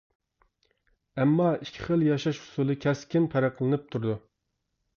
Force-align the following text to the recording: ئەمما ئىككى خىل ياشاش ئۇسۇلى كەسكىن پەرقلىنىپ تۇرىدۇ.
ئەمما 1.19 1.49
ئىككى 1.59 1.85
خىل 1.89 2.07
ياشاش 2.07 2.41
ئۇسۇلى 2.47 2.79
كەسكىن 2.89 3.31
پەرقلىنىپ 3.35 3.87
تۇرىدۇ. 3.93 4.21